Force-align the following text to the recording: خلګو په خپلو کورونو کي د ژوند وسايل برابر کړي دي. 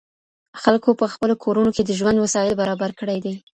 خلګو 0.61 0.91
په 0.99 1.05
خپلو 1.13 1.33
کورونو 1.43 1.69
کي 1.75 1.81
د 1.85 1.91
ژوند 1.99 2.17
وسايل 2.19 2.53
برابر 2.61 2.89
کړي 2.99 3.17
دي. 3.25 3.33